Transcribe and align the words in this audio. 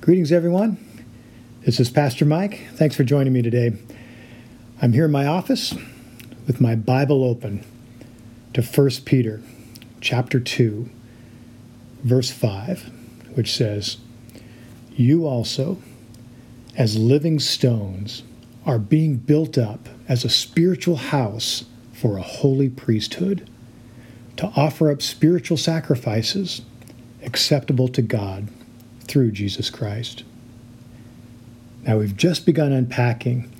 Greetings, 0.00 0.32
everyone. 0.32 0.78
This 1.66 1.78
is 1.78 1.90
Pastor 1.90 2.24
Mike. 2.24 2.68
Thanks 2.72 2.96
for 2.96 3.04
joining 3.04 3.34
me 3.34 3.42
today. 3.42 3.74
I'm 4.80 4.94
here 4.94 5.04
in 5.04 5.10
my 5.10 5.26
office 5.26 5.74
with 6.46 6.58
my 6.58 6.74
Bible 6.74 7.22
open 7.22 7.62
to 8.54 8.62
1 8.62 8.90
Peter 9.04 9.42
chapter 10.00 10.40
2, 10.40 10.88
verse 12.02 12.30
5, 12.30 12.90
which 13.34 13.54
says, 13.54 13.98
You 14.92 15.26
also, 15.26 15.82
as 16.74 16.96
living 16.96 17.38
stones, 17.38 18.22
are 18.64 18.78
being 18.78 19.16
built 19.16 19.58
up 19.58 19.86
as 20.08 20.24
a 20.24 20.30
spiritual 20.30 20.96
house 20.96 21.66
for 21.92 22.16
a 22.16 22.22
holy 22.22 22.70
priesthood, 22.70 23.50
to 24.38 24.46
offer 24.56 24.90
up 24.90 25.02
spiritual 25.02 25.58
sacrifices 25.58 26.62
acceptable 27.22 27.88
to 27.88 28.00
God 28.00 28.48
through 29.10 29.32
Jesus 29.32 29.70
Christ. 29.70 30.22
Now, 31.82 31.98
we've 31.98 32.16
just 32.16 32.46
begun 32.46 32.70
unpacking 32.70 33.50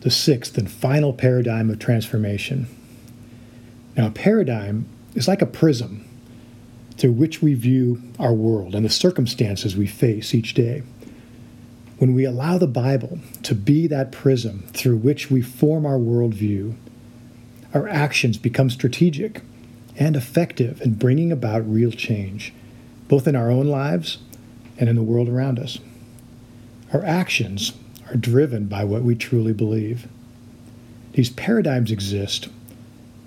the 0.00 0.10
sixth 0.10 0.58
and 0.58 0.68
final 0.68 1.12
paradigm 1.12 1.70
of 1.70 1.78
transformation. 1.78 2.66
Now, 3.96 4.08
a 4.08 4.10
paradigm 4.10 4.88
is 5.14 5.28
like 5.28 5.40
a 5.40 5.46
prism 5.46 6.04
through 6.96 7.12
which 7.12 7.40
we 7.40 7.54
view 7.54 8.02
our 8.18 8.34
world 8.34 8.74
and 8.74 8.84
the 8.84 8.90
circumstances 8.90 9.76
we 9.76 9.86
face 9.86 10.34
each 10.34 10.54
day. 10.54 10.82
When 11.98 12.12
we 12.12 12.24
allow 12.24 12.58
the 12.58 12.66
Bible 12.66 13.20
to 13.44 13.54
be 13.54 13.86
that 13.86 14.10
prism 14.10 14.66
through 14.72 14.96
which 14.96 15.30
we 15.30 15.42
form 15.42 15.86
our 15.86 15.98
worldview, 15.98 16.74
our 17.72 17.86
actions 17.86 18.36
become 18.36 18.68
strategic 18.68 19.42
and 19.96 20.16
effective 20.16 20.80
in 20.80 20.94
bringing 20.94 21.30
about 21.30 21.70
real 21.70 21.92
change, 21.92 22.52
both 23.06 23.28
in 23.28 23.36
our 23.36 23.48
own 23.48 23.68
lives 23.68 24.18
and 24.78 24.88
in 24.88 24.96
the 24.96 25.02
world 25.02 25.28
around 25.28 25.58
us. 25.58 25.78
Our 26.92 27.04
actions 27.04 27.72
are 28.08 28.16
driven 28.16 28.66
by 28.66 28.84
what 28.84 29.02
we 29.02 29.14
truly 29.14 29.52
believe. 29.52 30.08
These 31.12 31.30
paradigms 31.30 31.90
exist 31.90 32.48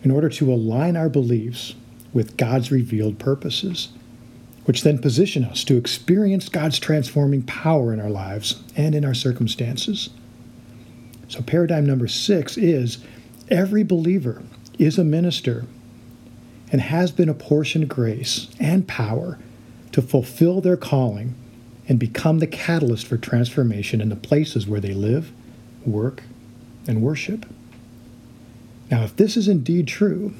in 0.03 0.11
order 0.11 0.29
to 0.29 0.51
align 0.51 0.97
our 0.97 1.09
beliefs 1.09 1.75
with 2.13 2.37
God's 2.37 2.71
revealed 2.71 3.19
purposes, 3.19 3.89
which 4.65 4.83
then 4.83 4.97
position 4.99 5.43
us 5.45 5.63
to 5.65 5.77
experience 5.77 6.49
God's 6.49 6.79
transforming 6.79 7.43
power 7.43 7.93
in 7.93 7.99
our 7.99 8.09
lives 8.09 8.63
and 8.75 8.95
in 8.95 9.05
our 9.05 9.13
circumstances. 9.13 10.09
So, 11.27 11.41
paradigm 11.41 11.85
number 11.85 12.07
six 12.07 12.57
is 12.57 12.97
every 13.49 13.83
believer 13.83 14.43
is 14.77 14.97
a 14.97 15.03
minister 15.03 15.65
and 16.71 16.81
has 16.81 17.11
been 17.11 17.29
apportioned 17.29 17.89
grace 17.89 18.47
and 18.59 18.87
power 18.87 19.37
to 19.91 20.01
fulfill 20.01 20.61
their 20.61 20.77
calling 20.77 21.35
and 21.87 21.99
become 21.99 22.39
the 22.39 22.47
catalyst 22.47 23.07
for 23.07 23.17
transformation 23.17 24.01
in 24.01 24.09
the 24.09 24.15
places 24.15 24.67
where 24.67 24.79
they 24.79 24.93
live, 24.93 25.31
work, 25.85 26.23
and 26.87 27.01
worship. 27.01 27.45
Now, 28.89 29.03
if 29.03 29.15
this 29.15 29.37
is 29.37 29.47
indeed 29.47 29.87
true, 29.87 30.33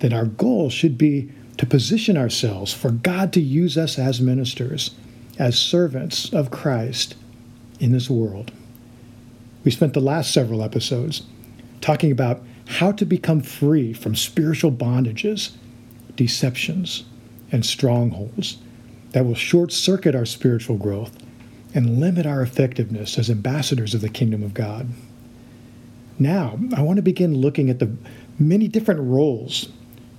then 0.00 0.12
our 0.12 0.26
goal 0.26 0.70
should 0.70 0.98
be 0.98 1.30
to 1.56 1.66
position 1.66 2.16
ourselves 2.16 2.72
for 2.72 2.90
God 2.90 3.32
to 3.32 3.40
use 3.40 3.78
us 3.78 3.98
as 3.98 4.20
ministers, 4.20 4.94
as 5.38 5.58
servants 5.58 6.32
of 6.32 6.50
Christ 6.50 7.14
in 7.80 7.92
this 7.92 8.10
world. 8.10 8.52
We 9.64 9.70
spent 9.70 9.94
the 9.94 10.00
last 10.00 10.32
several 10.32 10.62
episodes 10.62 11.22
talking 11.80 12.12
about 12.12 12.42
how 12.66 12.92
to 12.92 13.04
become 13.04 13.40
free 13.40 13.92
from 13.92 14.14
spiritual 14.14 14.72
bondages, 14.72 15.52
deceptions, 16.14 17.04
and 17.50 17.64
strongholds 17.64 18.58
that 19.16 19.24
will 19.24 19.34
short 19.34 19.72
circuit 19.72 20.14
our 20.14 20.26
spiritual 20.26 20.76
growth 20.76 21.10
and 21.72 21.98
limit 21.98 22.26
our 22.26 22.42
effectiveness 22.42 23.18
as 23.18 23.30
ambassadors 23.30 23.94
of 23.94 24.02
the 24.02 24.10
kingdom 24.10 24.42
of 24.42 24.52
God. 24.52 24.88
Now, 26.18 26.58
I 26.76 26.82
want 26.82 26.96
to 26.96 27.02
begin 27.02 27.34
looking 27.34 27.70
at 27.70 27.78
the 27.78 27.96
many 28.38 28.68
different 28.68 29.00
roles 29.00 29.70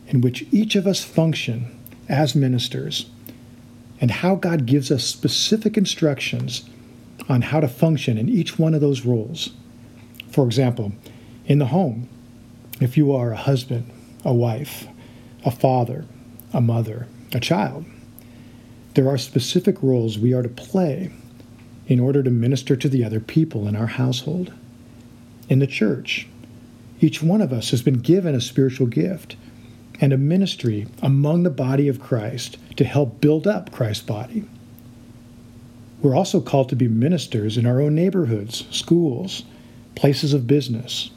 in 0.07 0.21
which 0.21 0.47
each 0.51 0.75
of 0.75 0.87
us 0.87 1.03
function 1.03 1.79
as 2.09 2.33
ministers 2.33 3.07
and 4.01 4.09
how 4.09 4.33
God 4.33 4.65
gives 4.65 4.89
us 4.89 5.03
specific 5.03 5.77
instructions 5.77 6.67
on 7.29 7.43
how 7.43 7.59
to 7.59 7.67
function 7.67 8.17
in 8.17 8.27
each 8.27 8.57
one 8.57 8.73
of 8.73 8.81
those 8.81 9.05
roles. 9.05 9.51
For 10.31 10.43
example, 10.43 10.91
in 11.45 11.59
the 11.59 11.67
home, 11.67 12.09
if 12.81 12.97
you 12.97 13.13
are 13.13 13.31
a 13.31 13.37
husband, 13.37 13.91
a 14.25 14.33
wife, 14.33 14.87
a 15.45 15.51
father, 15.51 16.05
a 16.51 16.61
mother, 16.61 17.05
a 17.31 17.39
child, 17.39 17.85
there 18.97 19.07
are 19.07 19.17
specific 19.19 19.83
roles 19.83 20.17
we 20.17 20.33
are 20.33 20.41
to 20.41 20.49
play 20.49 21.11
in 21.85 21.99
order 21.99 22.23
to 22.23 22.31
minister 22.31 22.75
to 22.75 22.89
the 22.89 23.03
other 23.05 23.19
people 23.19 23.67
in 23.67 23.75
our 23.75 23.85
household. 23.85 24.51
In 25.47 25.59
the 25.59 25.67
church, 25.67 26.27
each 26.99 27.21
one 27.21 27.39
of 27.39 27.53
us 27.53 27.69
has 27.69 27.83
been 27.83 27.99
given 27.99 28.33
a 28.33 28.41
spiritual 28.41 28.87
gift 28.87 29.35
and 30.01 30.11
a 30.11 30.17
ministry 30.17 30.87
among 30.99 31.43
the 31.43 31.51
body 31.51 31.87
of 31.87 31.99
Christ 31.99 32.57
to 32.77 32.85
help 32.85 33.21
build 33.21 33.45
up 33.45 33.71
Christ's 33.71 34.03
body. 34.03 34.45
We're 36.01 36.15
also 36.15 36.41
called 36.41 36.69
to 36.69 36.75
be 36.75 36.87
ministers 36.87 37.55
in 37.55 37.67
our 37.67 37.79
own 37.79 37.93
neighborhoods, 37.93 38.65
schools, 38.75 39.43
places 39.93 40.33
of 40.33 40.47
business. 40.47 41.11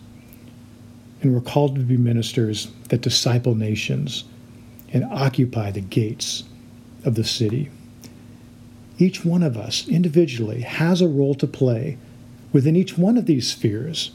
And 1.22 1.32
we're 1.32 1.40
called 1.40 1.76
to 1.76 1.80
be 1.80 1.96
ministers 1.96 2.70
that 2.90 3.00
disciple 3.00 3.54
nations 3.54 4.24
and 4.92 5.02
occupy 5.04 5.70
the 5.70 5.80
gates 5.80 6.44
of 7.04 7.14
the 7.14 7.24
city. 7.24 7.70
Each 8.98 9.24
one 9.24 9.42
of 9.42 9.56
us 9.56 9.88
individually 9.88 10.60
has 10.60 11.00
a 11.00 11.08
role 11.08 11.34
to 11.36 11.46
play 11.46 11.96
within 12.52 12.76
each 12.76 12.98
one 12.98 13.16
of 13.16 13.26
these 13.26 13.50
spheres. 13.50 14.10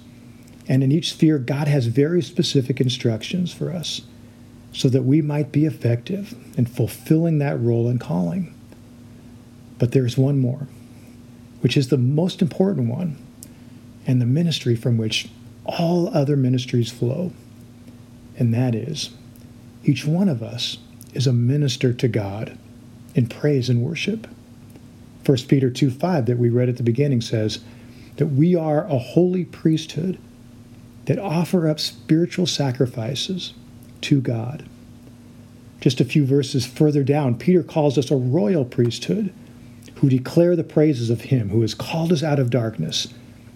And 0.68 0.84
in 0.84 0.92
each 0.92 1.12
sphere, 1.12 1.38
God 1.40 1.68
has 1.68 1.88
very 1.88 2.22
specific 2.22 2.80
instructions 2.80 3.52
for 3.54 3.72
us 3.72 4.02
so 4.74 4.90
that 4.90 5.04
we 5.04 5.22
might 5.22 5.52
be 5.52 5.66
effective 5.66 6.36
in 6.58 6.66
fulfilling 6.66 7.40
that 7.40 7.60
role 7.60 7.88
and 7.88 8.00
calling. 8.00 8.54
But 9.80 9.92
there's 9.92 10.18
one 10.18 10.38
more, 10.38 10.68
which 11.62 11.78
is 11.78 11.90
the 11.90 11.98
most 11.98 12.42
important 12.42 12.90
one, 12.90 13.18
and 14.06 14.22
the 14.22 14.26
ministry 14.26 14.76
from 14.76 14.98
which 14.98 15.30
all 15.66 16.16
other 16.16 16.36
ministries 16.36 16.92
flow. 16.92 17.32
And 18.38 18.54
that 18.54 18.76
is, 18.76 19.12
each 19.84 20.06
one 20.06 20.30
of 20.30 20.44
us 20.44 20.78
is 21.14 21.26
a 21.26 21.34
minister 21.34 21.94
to 21.94 22.08
God 22.08 22.58
in 23.16 23.28
praise 23.28 23.70
and 23.70 23.82
worship. 23.82 24.28
1 25.26 25.38
Peter 25.48 25.72
2 25.72 25.90
5 25.90 26.28
that 26.28 26.38
we 26.38 26.50
read 26.50 26.70
at 26.70 26.78
the 26.78 26.84
beginning 26.84 27.22
says 27.22 27.60
that 28.18 28.28
we 28.28 28.56
are 28.56 28.86
a 28.86 29.00
holy 29.00 29.44
priesthood 29.44 30.20
that 31.06 31.18
offer 31.18 31.68
up 31.68 31.80
spiritual 31.80 32.46
sacrifices 32.46 33.54
to 34.02 34.22
God. 34.22 34.68
Just 35.82 36.00
a 36.00 36.06
few 36.06 36.26
verses 36.26 36.66
further 36.66 37.04
down, 37.04 37.38
Peter 37.38 37.64
calls 37.64 37.98
us 37.98 38.12
a 38.12 38.16
royal 38.16 38.66
priesthood 38.66 39.34
who 39.96 40.10
declare 40.10 40.56
the 40.56 40.64
praises 40.64 41.10
of 41.10 41.22
him 41.22 41.50
who 41.50 41.62
has 41.62 41.74
called 41.74 42.12
us 42.12 42.24
out 42.24 42.40
of 42.40 42.50
darkness 42.50 43.08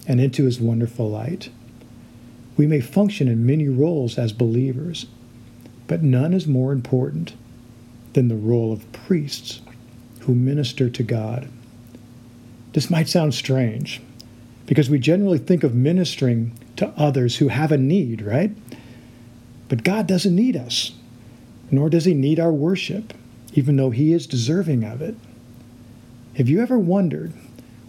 and 0.06 0.20
into 0.20 0.44
his 0.44 0.60
wonderful 0.60 1.08
light. 1.10 1.50
We 2.56 2.66
may 2.66 2.80
function 2.80 3.28
in 3.28 3.46
many 3.46 3.68
roles 3.68 4.18
as 4.18 4.32
believers, 4.32 5.06
but 5.86 6.02
none 6.02 6.32
is 6.32 6.46
more 6.46 6.72
important 6.72 7.34
than 8.12 8.28
the 8.28 8.36
role 8.36 8.72
of 8.72 8.90
priests 8.92 9.60
who 10.20 10.34
minister 10.34 10.88
to 10.90 11.02
God. 11.02 11.48
This 12.72 12.90
might 12.90 13.08
sound 13.08 13.34
strange 13.34 14.00
because 14.66 14.88
we 14.88 14.98
generally 14.98 15.38
think 15.38 15.64
of 15.64 15.74
ministering 15.74 16.52
to 16.76 16.88
others 16.96 17.36
who 17.36 17.48
have 17.48 17.72
a 17.72 17.78
need, 17.78 18.22
right? 18.22 18.52
But 19.68 19.84
God 19.84 20.06
doesn't 20.06 20.34
need 20.34 20.56
us, 20.56 20.92
nor 21.70 21.90
does 21.90 22.04
He 22.04 22.14
need 22.14 22.38
our 22.38 22.52
worship, 22.52 23.12
even 23.54 23.76
though 23.76 23.90
He 23.90 24.12
is 24.12 24.26
deserving 24.26 24.84
of 24.84 25.02
it. 25.02 25.16
Have 26.36 26.48
you 26.48 26.60
ever 26.60 26.78
wondered 26.78 27.32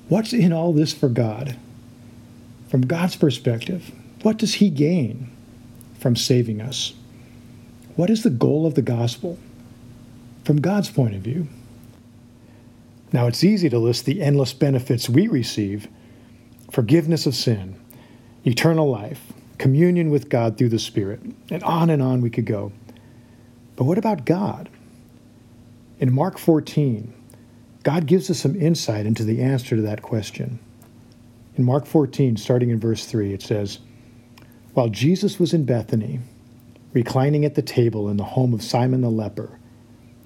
what's 0.10 0.34
in 0.34 0.52
all 0.52 0.74
this 0.74 0.94
for 0.94 1.10
God? 1.10 1.58
From 2.70 2.82
God's 2.82 3.16
perspective, 3.16 3.92
what 4.24 4.38
does 4.38 4.56
He 4.56 4.70
gain 4.70 5.30
from 6.00 6.16
saving 6.16 6.62
us? 6.62 6.94
What 7.96 8.10
is 8.10 8.24
the 8.24 8.30
goal 8.30 8.66
of 8.66 8.76
the 8.76 8.82
gospel? 8.82 9.38
From 10.44 10.62
God's 10.62 10.90
point 10.90 11.16
of 11.16 11.22
view. 11.22 11.48
Now, 13.14 13.28
it's 13.28 13.44
easy 13.44 13.70
to 13.70 13.80
list 13.80 14.06
the 14.06 14.22
endless 14.22 14.54
benefits 14.54 15.10
we 15.10 15.28
receive 15.28 15.88
forgiveness 16.72 17.26
of 17.26 17.36
sin, 17.36 17.80
eternal 18.46 18.90
life, 18.90 19.34
communion 19.58 20.10
with 20.10 20.30
God 20.30 20.58
through 20.58 20.70
the 20.70 20.80
Spirit, 20.80 21.20
and 21.50 21.62
on 21.64 21.90
and 21.90 22.02
on 22.02 22.22
we 22.22 22.30
could 22.30 22.46
go. 22.46 22.72
But 23.76 23.84
what 23.84 23.98
about 23.98 24.26
God? 24.26 24.70
In 26.00 26.14
Mark 26.14 26.38
14, 26.38 27.14
God 27.84 28.06
gives 28.06 28.30
us 28.30 28.40
some 28.40 28.56
insight 28.56 29.06
into 29.06 29.24
the 29.24 29.42
answer 29.42 29.76
to 29.76 29.82
that 29.82 30.02
question. 30.02 30.60
In 31.58 31.66
Mark 31.66 31.86
14, 31.86 32.38
starting 32.38 32.70
in 32.70 32.80
verse 32.80 33.06
3, 33.06 33.34
it 33.34 33.42
says, 33.42 33.80
While 34.74 34.90
Jesus 34.90 35.40
was 35.40 35.54
in 35.54 35.66
Bethany, 35.66 36.20
reclining 36.94 37.44
at 37.44 37.56
the 37.56 37.62
table 37.62 38.10
in 38.10 38.18
the 38.18 38.24
home 38.24 38.54
of 38.54 38.64
Simon 38.64 39.02
the 39.02 39.12
leper, 39.12 39.60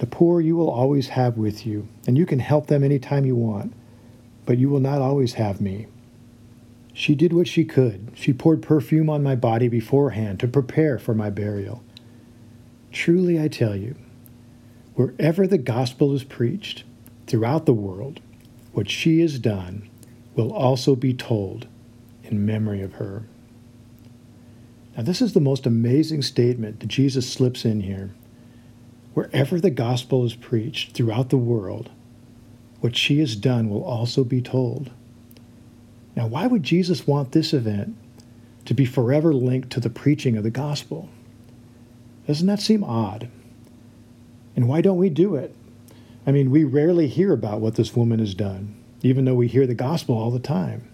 The 0.00 0.06
poor 0.06 0.40
you 0.40 0.56
will 0.56 0.70
always 0.70 1.08
have 1.08 1.36
with 1.36 1.66
you, 1.66 1.86
and 2.06 2.16
you 2.16 2.24
can 2.24 2.38
help 2.38 2.68
them 2.68 2.82
any 2.82 2.98
time 2.98 3.26
you 3.26 3.36
want, 3.36 3.74
but 4.46 4.56
you 4.56 4.70
will 4.70 4.80
not 4.80 5.02
always 5.02 5.34
have 5.34 5.60
me. 5.60 5.88
She 6.94 7.14
did 7.14 7.34
what 7.34 7.46
she 7.46 7.66
could. 7.66 8.10
She 8.14 8.32
poured 8.32 8.62
perfume 8.62 9.10
on 9.10 9.22
my 9.22 9.36
body 9.36 9.68
beforehand 9.68 10.40
to 10.40 10.48
prepare 10.48 10.98
for 10.98 11.14
my 11.14 11.28
burial. 11.28 11.84
Truly, 12.90 13.38
I 13.38 13.48
tell 13.48 13.76
you, 13.76 13.94
wherever 14.94 15.46
the 15.46 15.58
gospel 15.58 16.14
is 16.14 16.24
preached 16.24 16.84
throughout 17.26 17.66
the 17.66 17.74
world, 17.74 18.20
what 18.72 18.88
she 18.88 19.20
has 19.20 19.38
done 19.38 19.86
will 20.34 20.50
also 20.50 20.96
be 20.96 21.12
told 21.12 21.68
in 22.24 22.46
memory 22.46 22.80
of 22.80 22.94
her. 22.94 23.24
Now, 24.96 25.02
this 25.02 25.20
is 25.20 25.34
the 25.34 25.40
most 25.40 25.66
amazing 25.66 26.22
statement 26.22 26.80
that 26.80 26.86
Jesus 26.86 27.30
slips 27.30 27.66
in 27.66 27.82
here. 27.82 28.14
Wherever 29.20 29.60
the 29.60 29.68
gospel 29.68 30.24
is 30.24 30.34
preached 30.34 30.92
throughout 30.92 31.28
the 31.28 31.36
world, 31.36 31.90
what 32.80 32.96
she 32.96 33.18
has 33.18 33.36
done 33.36 33.68
will 33.68 33.84
also 33.84 34.24
be 34.24 34.40
told. 34.40 34.92
Now, 36.16 36.26
why 36.26 36.46
would 36.46 36.62
Jesus 36.62 37.06
want 37.06 37.32
this 37.32 37.52
event 37.52 37.98
to 38.64 38.72
be 38.72 38.86
forever 38.86 39.34
linked 39.34 39.68
to 39.72 39.80
the 39.80 39.90
preaching 39.90 40.38
of 40.38 40.42
the 40.42 40.48
gospel? 40.48 41.10
Doesn't 42.26 42.46
that 42.46 42.60
seem 42.60 42.82
odd? 42.82 43.28
And 44.56 44.66
why 44.66 44.80
don't 44.80 44.96
we 44.96 45.10
do 45.10 45.34
it? 45.34 45.54
I 46.26 46.32
mean, 46.32 46.50
we 46.50 46.64
rarely 46.64 47.06
hear 47.06 47.34
about 47.34 47.60
what 47.60 47.74
this 47.74 47.94
woman 47.94 48.20
has 48.20 48.32
done, 48.34 48.74
even 49.02 49.26
though 49.26 49.34
we 49.34 49.48
hear 49.48 49.66
the 49.66 49.74
gospel 49.74 50.16
all 50.16 50.30
the 50.30 50.38
time. 50.38 50.88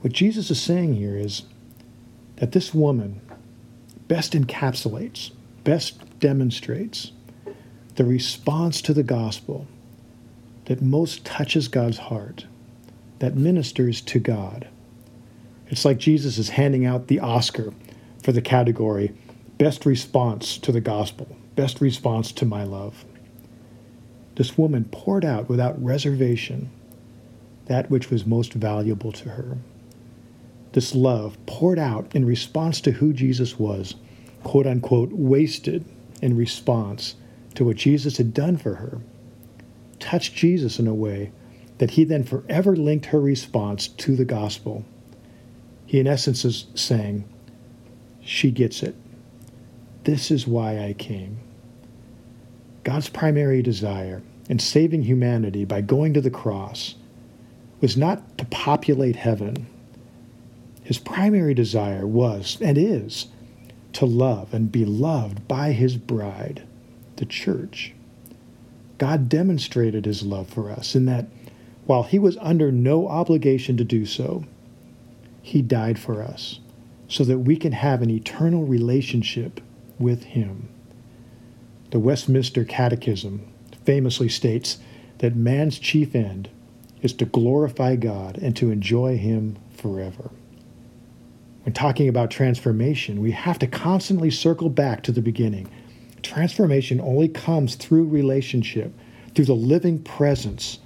What 0.00 0.12
Jesus 0.12 0.50
is 0.50 0.60
saying 0.60 0.96
here 0.96 1.16
is 1.16 1.44
that 2.38 2.50
this 2.50 2.74
woman 2.74 3.20
best 4.08 4.32
encapsulates, 4.32 5.30
best 5.68 6.18
demonstrates 6.18 7.12
the 7.96 8.04
response 8.06 8.80
to 8.80 8.94
the 8.94 9.02
gospel 9.02 9.66
that 10.64 10.80
most 10.80 11.26
touches 11.26 11.68
God's 11.68 11.98
heart, 11.98 12.46
that 13.18 13.36
ministers 13.36 14.00
to 14.00 14.18
God. 14.18 14.66
It's 15.66 15.84
like 15.84 15.98
Jesus 15.98 16.38
is 16.38 16.48
handing 16.48 16.86
out 16.86 17.08
the 17.08 17.20
Oscar 17.20 17.74
for 18.22 18.32
the 18.32 18.40
category 18.40 19.12
Best 19.58 19.84
Response 19.84 20.56
to 20.56 20.72
the 20.72 20.80
Gospel, 20.80 21.36
Best 21.54 21.82
Response 21.82 22.32
to 22.32 22.46
My 22.46 22.64
Love. 22.64 23.04
This 24.36 24.56
woman 24.56 24.86
poured 24.90 25.22
out 25.22 25.50
without 25.50 25.84
reservation 25.84 26.70
that 27.66 27.90
which 27.90 28.08
was 28.10 28.24
most 28.24 28.54
valuable 28.54 29.12
to 29.12 29.28
her. 29.28 29.58
This 30.72 30.94
love 30.94 31.36
poured 31.44 31.78
out 31.78 32.16
in 32.16 32.24
response 32.24 32.80
to 32.80 32.92
who 32.92 33.12
Jesus 33.12 33.58
was, 33.58 33.96
quote 34.42 34.66
unquote, 34.66 35.10
wasted 35.12 35.84
in 36.22 36.36
response 36.36 37.14
to 37.54 37.64
what 37.64 37.76
Jesus 37.76 38.16
had 38.16 38.34
done 38.34 38.56
for 38.56 38.76
her, 38.76 39.00
touched 39.98 40.34
Jesus 40.34 40.78
in 40.78 40.86
a 40.86 40.94
way 40.94 41.32
that 41.78 41.92
he 41.92 42.04
then 42.04 42.24
forever 42.24 42.76
linked 42.76 43.06
her 43.06 43.20
response 43.20 43.88
to 43.88 44.16
the 44.16 44.24
gospel. 44.24 44.84
He, 45.86 46.00
in 46.00 46.06
essence, 46.06 46.44
is 46.44 46.66
saying, 46.74 47.24
She 48.20 48.50
gets 48.50 48.82
it. 48.82 48.94
This 50.04 50.30
is 50.30 50.46
why 50.46 50.78
I 50.78 50.92
came. 50.92 51.38
God's 52.84 53.08
primary 53.08 53.62
desire 53.62 54.22
in 54.48 54.58
saving 54.58 55.02
humanity 55.02 55.64
by 55.64 55.80
going 55.80 56.14
to 56.14 56.20
the 56.20 56.30
cross 56.30 56.94
was 57.80 57.96
not 57.96 58.38
to 58.38 58.44
populate 58.46 59.16
heaven. 59.16 59.66
His 60.82 60.98
primary 60.98 61.54
desire 61.54 62.06
was 62.06 62.58
and 62.60 62.78
is 62.78 63.26
to 63.98 64.06
love 64.06 64.54
and 64.54 64.70
be 64.70 64.84
loved 64.84 65.48
by 65.48 65.72
his 65.72 65.96
bride, 65.96 66.62
the 67.16 67.24
church. 67.24 67.92
God 68.96 69.28
demonstrated 69.28 70.04
his 70.04 70.22
love 70.22 70.48
for 70.48 70.70
us 70.70 70.94
in 70.94 71.04
that 71.06 71.26
while 71.84 72.04
he 72.04 72.16
was 72.16 72.36
under 72.36 72.70
no 72.70 73.08
obligation 73.08 73.76
to 73.76 73.82
do 73.82 74.06
so, 74.06 74.44
he 75.42 75.62
died 75.62 75.98
for 75.98 76.22
us 76.22 76.60
so 77.08 77.24
that 77.24 77.40
we 77.40 77.56
can 77.56 77.72
have 77.72 78.00
an 78.00 78.08
eternal 78.08 78.64
relationship 78.64 79.60
with 79.98 80.22
him. 80.22 80.68
The 81.90 81.98
Westminster 81.98 82.64
Catechism 82.64 83.48
famously 83.84 84.28
states 84.28 84.78
that 85.18 85.34
man's 85.34 85.76
chief 85.76 86.14
end 86.14 86.48
is 87.02 87.14
to 87.14 87.24
glorify 87.24 87.96
God 87.96 88.38
and 88.38 88.54
to 88.58 88.70
enjoy 88.70 89.16
him 89.16 89.56
forever. 89.72 90.30
When 91.68 91.74
talking 91.74 92.08
about 92.08 92.30
transformation, 92.30 93.20
we 93.20 93.32
have 93.32 93.58
to 93.58 93.66
constantly 93.66 94.30
circle 94.30 94.70
back 94.70 95.02
to 95.02 95.12
the 95.12 95.20
beginning. 95.20 95.68
Transformation 96.22 96.98
only 96.98 97.28
comes 97.28 97.74
through 97.74 98.04
relationship, 98.04 98.94
through 99.34 99.44
the 99.44 99.52
living 99.52 100.02
presence 100.02 100.78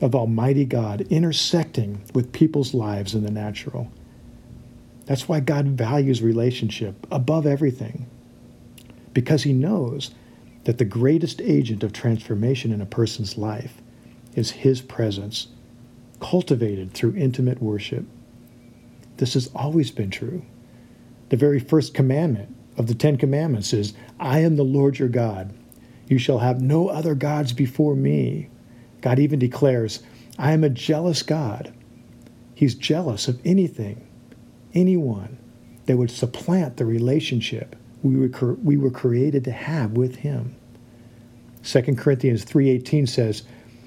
of 0.00 0.14
Almighty 0.14 0.64
God 0.64 1.02
intersecting 1.10 2.00
with 2.14 2.32
people's 2.32 2.72
lives 2.72 3.14
in 3.14 3.22
the 3.22 3.30
natural. 3.30 3.92
That's 5.04 5.28
why 5.28 5.40
God 5.40 5.66
values 5.66 6.22
relationship 6.22 7.06
above 7.10 7.44
everything, 7.44 8.06
because 9.12 9.42
He 9.42 9.52
knows 9.52 10.10
that 10.64 10.78
the 10.78 10.86
greatest 10.86 11.42
agent 11.42 11.82
of 11.82 11.92
transformation 11.92 12.72
in 12.72 12.80
a 12.80 12.86
person's 12.86 13.36
life 13.36 13.82
is 14.34 14.52
His 14.52 14.80
presence, 14.80 15.48
cultivated 16.18 16.94
through 16.94 17.14
intimate 17.16 17.60
worship. 17.60 18.06
This 19.20 19.34
has 19.34 19.50
always 19.54 19.90
been 19.90 20.08
true. 20.08 20.46
The 21.28 21.36
very 21.36 21.60
first 21.60 21.92
commandment 21.92 22.56
of 22.78 22.86
the 22.86 22.94
Ten 22.94 23.18
Commandments 23.18 23.74
is 23.74 23.92
I 24.18 24.38
am 24.38 24.56
the 24.56 24.62
Lord 24.62 24.98
your 24.98 25.10
God. 25.10 25.52
You 26.08 26.16
shall 26.16 26.38
have 26.38 26.62
no 26.62 26.88
other 26.88 27.14
gods 27.14 27.52
before 27.52 27.94
me. 27.94 28.48
God 29.02 29.18
even 29.18 29.38
declares, 29.38 30.02
I 30.38 30.52
am 30.52 30.64
a 30.64 30.70
jealous 30.70 31.22
God. 31.22 31.70
He's 32.54 32.74
jealous 32.74 33.28
of 33.28 33.38
anything, 33.44 34.08
anyone 34.72 35.36
that 35.84 35.98
would 35.98 36.10
supplant 36.10 36.78
the 36.78 36.86
relationship 36.86 37.76
we 38.02 38.16
were, 38.16 38.54
we 38.54 38.78
were 38.78 38.90
created 38.90 39.44
to 39.44 39.52
have 39.52 39.92
with 39.92 40.16
him. 40.16 40.56
2 41.62 41.82
Corinthians 41.96 42.46
3:18 42.46 43.06
says 43.06 43.42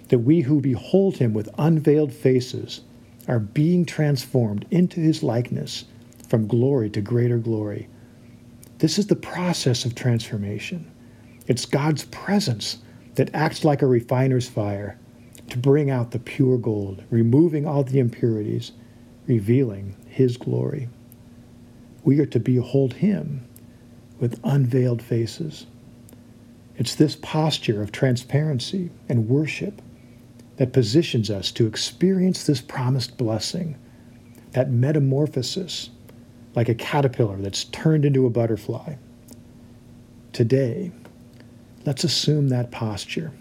that 0.09 0.19
we 0.19 0.41
who 0.41 0.61
behold 0.61 1.17
him 1.17 1.33
with 1.33 1.49
unveiled 1.57 2.13
faces 2.13 2.81
are 3.27 3.39
being 3.39 3.85
transformed 3.85 4.65
into 4.71 4.99
his 4.99 5.23
likeness 5.23 5.85
from 6.27 6.47
glory 6.47 6.89
to 6.89 7.01
greater 7.01 7.37
glory. 7.37 7.87
This 8.79 8.97
is 8.97 9.07
the 9.07 9.15
process 9.15 9.85
of 9.85 9.95
transformation. 9.95 10.91
It's 11.47 11.65
God's 11.65 12.05
presence 12.05 12.79
that 13.15 13.33
acts 13.33 13.63
like 13.63 13.81
a 13.81 13.87
refiner's 13.87 14.49
fire 14.49 14.97
to 15.49 15.57
bring 15.57 15.89
out 15.89 16.11
the 16.11 16.19
pure 16.19 16.57
gold, 16.57 17.03
removing 17.09 17.67
all 17.67 17.83
the 17.83 17.99
impurities, 17.99 18.71
revealing 19.27 19.95
his 20.07 20.37
glory. 20.37 20.89
We 22.03 22.19
are 22.19 22.25
to 22.27 22.39
behold 22.39 22.93
him 22.93 23.47
with 24.19 24.39
unveiled 24.43 25.01
faces. 25.01 25.65
It's 26.77 26.95
this 26.95 27.15
posture 27.15 27.81
of 27.81 27.91
transparency 27.91 28.89
and 29.07 29.29
worship 29.29 29.81
that 30.57 30.73
positions 30.73 31.29
us 31.29 31.51
to 31.51 31.67
experience 31.67 32.45
this 32.45 32.61
promised 32.61 33.17
blessing, 33.17 33.77
that 34.51 34.69
metamorphosis, 34.69 35.89
like 36.55 36.69
a 36.69 36.75
caterpillar 36.75 37.37
that's 37.37 37.63
turned 37.65 38.05
into 38.05 38.25
a 38.25 38.29
butterfly. 38.29 38.95
Today, 40.31 40.91
let's 41.85 42.03
assume 42.03 42.49
that 42.49 42.71
posture 42.71 43.31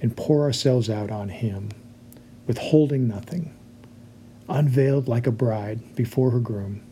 and 0.00 0.16
pour 0.16 0.42
ourselves 0.42 0.88
out 0.88 1.10
on 1.10 1.28
Him, 1.28 1.70
withholding 2.46 3.08
nothing, 3.08 3.54
unveiled 4.48 5.08
like 5.08 5.26
a 5.26 5.32
bride 5.32 5.94
before 5.94 6.30
her 6.30 6.40
groom. 6.40 6.82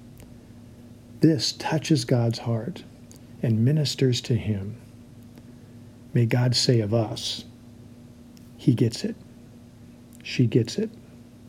This 1.21 1.53
touches 1.53 2.05
God's 2.05 2.41
heart 2.41 2.85
and 3.43 3.65
ministers 3.65 4.21
to 4.23 4.35
Him. 4.35 4.77
May 6.13 6.27
God 6.27 6.55
say 6.55 6.81
of 6.81 6.93
us, 6.93 7.45
He 8.57 8.75
gets 8.75 9.05
it. 9.05 9.17
She 10.29 10.47
gets 10.47 10.77
it. 10.77 10.91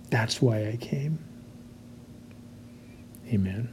That's 0.09 0.41
why 0.41 0.69
I 0.69 0.77
came. 0.77 1.19
Amen. 3.27 3.67